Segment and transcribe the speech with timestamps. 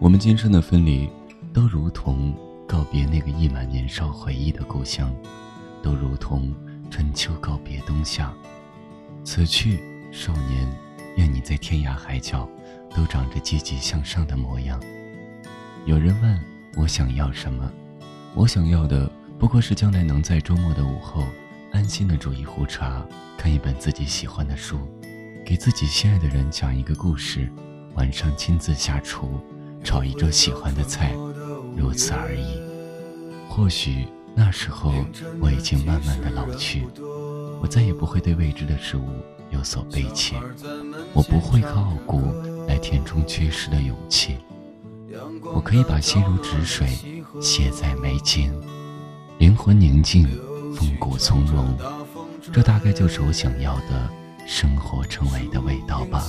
[0.00, 1.10] 我们今生的分离，
[1.52, 2.32] 都如同
[2.68, 5.12] 告别那个溢满年少回忆的故乡，
[5.82, 6.54] 都如同
[6.88, 8.32] 春秋告别冬夏。
[9.24, 9.80] 此去，
[10.12, 10.72] 少年，
[11.16, 12.48] 愿你在天涯海角，
[12.94, 14.80] 都长着积极向上的模样。
[15.84, 16.40] 有人问
[16.76, 17.68] 我想要什么，
[18.36, 21.24] 我想要的不过是将来能在周末的午后，
[21.72, 23.04] 安心的煮一壶茶，
[23.36, 24.78] 看一本自己喜欢的书，
[25.44, 27.50] 给自己心爱的人讲一个故事，
[27.96, 29.40] 晚上亲自下厨。
[29.88, 31.14] 炒一桌喜欢的菜，
[31.74, 32.60] 如此而已。
[33.48, 34.92] 或许那时候
[35.40, 36.86] 我已经慢慢的老去，
[37.62, 39.08] 我再也不会对未知的事物
[39.48, 40.36] 有所悲切，
[41.14, 42.20] 我不会靠傲骨
[42.66, 44.36] 来填充缺失的勇气。
[45.54, 46.86] 我可以把心如止水
[47.40, 48.52] 写在眉间，
[49.38, 50.28] 灵魂宁静，
[50.76, 51.74] 风骨从容。
[52.52, 54.06] 这大概就是我想要的
[54.46, 56.28] 生活成为的味道吧。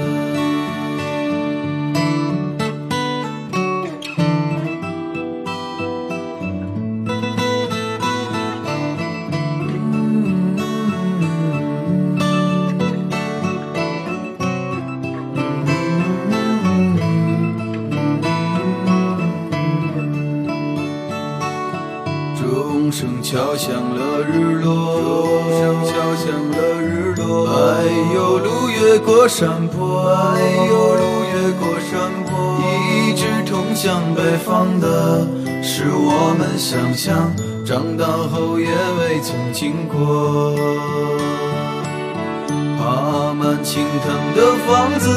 [22.51, 27.47] 钟声敲响了日落，钟声敲响了日落。
[27.47, 31.01] 哎呦，路越过山坡，哎呦，路
[31.31, 32.59] 越过山坡。
[32.59, 35.25] 一直通向北方的，
[35.63, 37.33] 是我们想象，
[37.65, 40.53] 长大后也未曾经过。
[42.77, 45.07] 爬满青藤的房子，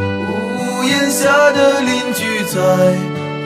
[0.00, 3.17] 屋檐下的邻居在。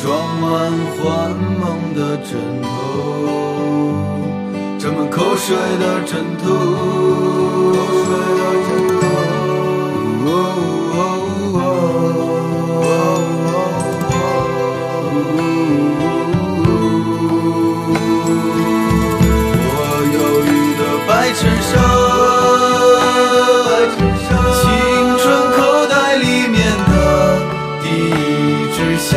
[0.00, 0.06] 装
[0.40, 0.48] 满
[0.96, 2.30] 幻梦的枕
[2.62, 2.68] 头，
[4.78, 6.44] 装满口水的枕头，
[10.24, 10.26] 我
[20.14, 20.16] 忧
[20.46, 20.48] 郁
[20.78, 21.70] 的白衬衫，
[24.54, 24.62] 青
[25.18, 25.26] 春
[25.56, 26.92] 口袋里面的
[27.82, 28.12] 第一
[28.72, 29.16] 支香。